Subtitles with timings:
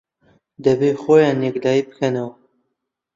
[0.65, 2.33] دەبێ خۆیان یەکلایی بکەنەوە